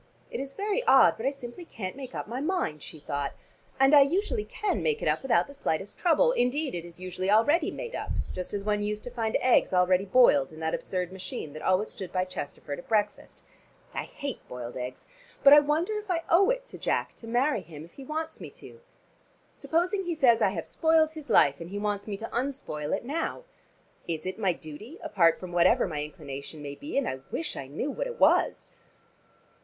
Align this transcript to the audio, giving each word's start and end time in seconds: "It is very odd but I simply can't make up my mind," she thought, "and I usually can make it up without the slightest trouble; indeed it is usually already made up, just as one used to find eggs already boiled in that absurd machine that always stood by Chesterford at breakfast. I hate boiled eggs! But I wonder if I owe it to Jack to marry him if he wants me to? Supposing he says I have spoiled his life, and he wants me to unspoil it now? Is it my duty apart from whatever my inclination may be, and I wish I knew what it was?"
"It 0.31 0.39
is 0.39 0.55
very 0.55 0.83
odd 0.85 1.15
but 1.15 1.27
I 1.27 1.29
simply 1.29 1.63
can't 1.63 1.95
make 1.95 2.15
up 2.15 2.27
my 2.27 2.41
mind," 2.41 2.81
she 2.81 2.99
thought, 2.99 3.33
"and 3.79 3.93
I 3.95 4.01
usually 4.01 4.45
can 4.45 4.81
make 4.81 4.99
it 5.03 5.07
up 5.07 5.21
without 5.21 5.45
the 5.45 5.53
slightest 5.53 5.99
trouble; 5.99 6.31
indeed 6.31 6.73
it 6.73 6.83
is 6.85 6.99
usually 6.99 7.29
already 7.29 7.69
made 7.69 7.93
up, 7.93 8.09
just 8.33 8.51
as 8.51 8.63
one 8.63 8.81
used 8.81 9.03
to 9.03 9.11
find 9.11 9.37
eggs 9.39 9.75
already 9.75 10.05
boiled 10.05 10.51
in 10.51 10.59
that 10.59 10.73
absurd 10.73 11.11
machine 11.11 11.53
that 11.53 11.61
always 11.61 11.91
stood 11.91 12.11
by 12.11 12.25
Chesterford 12.25 12.79
at 12.79 12.87
breakfast. 12.87 13.43
I 13.93 14.05
hate 14.05 14.39
boiled 14.49 14.75
eggs! 14.75 15.05
But 15.43 15.53
I 15.53 15.59
wonder 15.59 15.95
if 15.99 16.09
I 16.09 16.23
owe 16.29 16.49
it 16.49 16.65
to 16.65 16.79
Jack 16.79 17.13
to 17.17 17.27
marry 17.27 17.61
him 17.61 17.85
if 17.85 17.93
he 17.93 18.03
wants 18.03 18.41
me 18.41 18.49
to? 18.55 18.79
Supposing 19.53 20.05
he 20.05 20.15
says 20.15 20.41
I 20.41 20.49
have 20.49 20.65
spoiled 20.65 21.11
his 21.11 21.29
life, 21.29 21.61
and 21.61 21.69
he 21.69 21.77
wants 21.77 22.07
me 22.07 22.17
to 22.17 22.35
unspoil 22.35 22.91
it 22.93 23.05
now? 23.05 23.43
Is 24.07 24.25
it 24.25 24.39
my 24.39 24.51
duty 24.53 24.97
apart 25.03 25.39
from 25.39 25.51
whatever 25.51 25.85
my 25.87 26.03
inclination 26.03 26.63
may 26.63 26.73
be, 26.73 26.97
and 26.97 27.07
I 27.07 27.19
wish 27.29 27.55
I 27.55 27.67
knew 27.67 27.91
what 27.91 28.07
it 28.07 28.19
was?" 28.19 28.69